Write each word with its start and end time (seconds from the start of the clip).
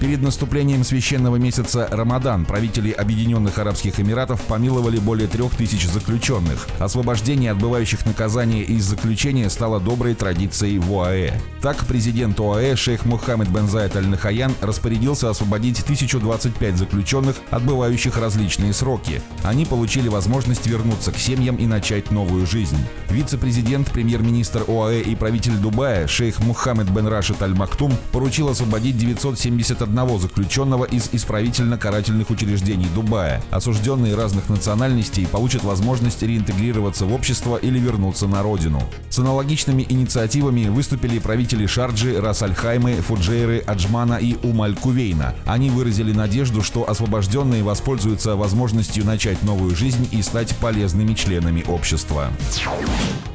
Перед 0.00 0.22
наступлением 0.22 0.82
священного 0.82 1.36
месяца 1.36 1.86
Рамадан 1.90 2.46
правители 2.46 2.90
Объединенных 2.90 3.58
Арабских 3.58 4.00
Эмиратов 4.00 4.40
помиловали 4.40 4.98
более 4.98 5.28
трех 5.28 5.54
тысяч 5.54 5.86
заключенных. 5.86 6.66
Освобождение 6.78 7.50
отбывающих 7.50 8.06
наказания 8.06 8.62
из 8.62 8.84
заключения 8.84 9.50
стало 9.50 9.78
доброй 9.78 10.14
традицией 10.14 10.78
в 10.78 10.90
ОАЭ. 10.90 11.32
Так, 11.60 11.84
президент 11.86 12.40
ОАЭ 12.40 12.76
шейх 12.76 13.04
Мухаммед 13.04 13.50
бен 13.50 13.68
Зайд 13.68 13.94
Аль-Нахаян 13.94 14.54
распорядился 14.62 15.28
освободить 15.28 15.80
1025 15.80 16.78
заключенных, 16.78 17.36
отбывающих 17.50 18.16
различные 18.16 18.72
сроки. 18.72 19.20
Они 19.44 19.66
получили 19.66 20.08
возможность 20.08 20.66
вернуться 20.66 21.12
к 21.12 21.18
семьям 21.18 21.56
и 21.56 21.66
начать 21.66 22.10
новую 22.10 22.46
жизнь. 22.46 22.78
Вице-президент, 23.10 23.90
премьер-министр 23.90 24.62
ОАЭ 24.66 25.02
и 25.02 25.14
правитель 25.14 25.58
Дубая 25.58 26.06
шейх 26.06 26.38
Мухаммед 26.38 26.88
бен 26.88 27.06
Рашид 27.06 27.42
Аль-Мактум 27.42 27.92
поручил 28.12 28.48
освободить 28.48 28.96
971 28.96 29.89
одного 29.90 30.18
заключенного 30.18 30.84
из 30.84 31.08
исправительно-карательных 31.12 32.30
учреждений 32.30 32.86
Дубая. 32.94 33.42
Осужденные 33.50 34.14
разных 34.14 34.48
национальностей 34.48 35.26
получат 35.26 35.64
возможность 35.64 36.22
реинтегрироваться 36.22 37.06
в 37.06 37.12
общество 37.12 37.56
или 37.56 37.80
вернуться 37.80 38.28
на 38.28 38.40
родину. 38.44 38.80
С 39.08 39.18
аналогичными 39.18 39.84
инициативами 39.88 40.68
выступили 40.68 41.18
правители 41.18 41.66
Шарджи, 41.66 42.20
Рас-Аль-Хаймы, 42.20 42.94
Фуджейры, 43.00 43.58
Аджмана 43.66 44.14
и 44.14 44.34
Умаль-Кувейна. 44.34 45.34
Они 45.44 45.70
выразили 45.70 46.12
надежду, 46.12 46.62
что 46.62 46.88
освобожденные 46.88 47.64
воспользуются 47.64 48.36
возможностью 48.36 49.04
начать 49.04 49.42
новую 49.42 49.74
жизнь 49.74 50.08
и 50.12 50.22
стать 50.22 50.54
полезными 50.58 51.14
членами 51.14 51.64
общества. 51.66 52.28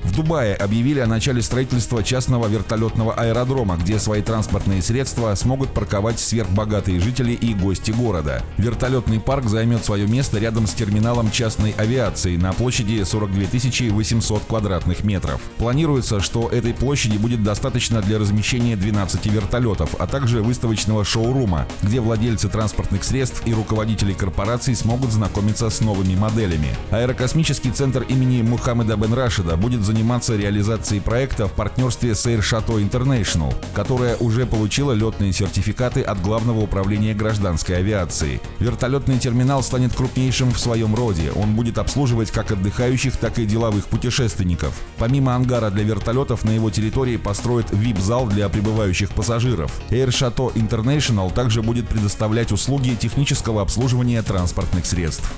В 0.05 0.16
Дубае 0.16 0.55
объявили 0.55 1.00
о 1.00 1.08
начале 1.08 1.41
строительства 1.41 2.04
частного 2.04 2.48
вертолетного 2.48 3.14
аэродрома, 3.16 3.76
где 3.76 4.00
свои 4.00 4.22
транспортные 4.22 4.81
средства 4.84 5.34
смогут 5.34 5.70
парковать 5.73 6.20
сверхбогатые 6.20 7.00
жители 7.00 7.31
и 7.34 7.56
гости 7.56 7.89
города. 7.89 8.44
Вертолетный 8.58 9.20
парк 9.20 9.45
займет 9.48 9.83
свое 9.83 10.08
место 10.08 10.38
рядом 10.38 10.67
с 10.67 10.73
терминалом 10.73 11.31
частной 11.31 11.72
авиации 11.72 12.38
на 12.38 12.53
площади 12.53 13.03
42 13.03 13.45
800 13.92 14.45
квадратных 14.45 15.03
метров. 15.03 15.42
Планируется, 15.58 16.22
что 16.22 16.50
этой 16.50 16.73
площади 16.76 17.17
будет 17.17 17.44
достаточно 17.44 18.02
для 18.02 18.20
размещения 18.20 18.76
12 18.76 19.26
вертолетов, 19.26 19.95
а 19.98 20.06
также 20.06 20.44
выставочного 20.44 21.03
шоурума, 21.03 21.67
где 21.81 22.00
владельцы 22.00 22.48
транспортных 22.48 23.03
средств 23.03 23.42
и 23.45 23.53
руководители 23.53 24.14
корпораций 24.14 24.76
смогут 24.76 25.11
знакомиться 25.11 25.70
с 25.70 25.81
новыми 25.81 26.16
моделями. 26.16 26.70
Аэрокосмический 26.92 27.72
центр 27.72 28.03
имени 28.03 28.44
Мухаммеда 28.44 28.95
бен 28.95 29.14
Рашида 29.14 29.58
будет 29.58 29.81
заниматься 29.81 29.95
реализацией 30.02 31.02
проекта 31.02 31.48
в 31.48 31.54
партнерстве 31.54 32.16
с 32.16 32.26
Air 32.26 32.40
Chateau 32.40 32.82
International, 32.82 33.54
которая 33.74 34.16
уже 34.18 34.46
получила 34.46 34.92
летные 34.92 35.34
сертификаты 35.34 36.02
от 36.02 36.22
Главного 36.22 36.62
управления 36.62 37.14
гражданской 37.14 37.78
авиации. 37.78 38.42
Вертолетный 38.60 39.20
терминал 39.20 39.64
станет 39.64 39.94
крупнейшим 39.94 40.52
в 40.52 40.60
своем 40.60 40.96
роде. 40.96 41.32
Он 41.36 41.56
будет 41.56 41.78
обслуживать 41.78 42.32
как 42.32 42.52
отдыхающих, 42.52 43.18
так 43.18 43.40
и 43.40 43.46
деловых 43.46 43.86
путешественников. 43.86 44.73
Помимо 44.98 45.36
ангара 45.36 45.70
для 45.70 45.84
вертолетов, 45.84 46.44
на 46.44 46.52
его 46.52 46.70
территории 46.70 47.18
построят 47.18 47.72
VIP-зал 47.72 48.28
для 48.28 48.50
прибывающих 48.50 49.10
пассажиров. 49.10 49.72
Air 49.90 50.10
Chateau 50.10 50.54
International 50.54 51.34
также 51.34 51.62
будет 51.62 51.88
предоставлять 51.88 52.52
услуги 52.52 52.96
технического 53.00 53.62
обслуживания 53.62 54.22
транспортных 54.22 54.86
средств. 54.86 55.32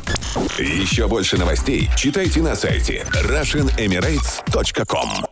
Еще 0.59 1.07
больше 1.07 1.37
новостей 1.37 1.89
читайте 1.95 2.41
на 2.41 2.55
сайте 2.55 3.05
RussianEmirates.com 3.11 4.46
Podster.com 4.51 5.26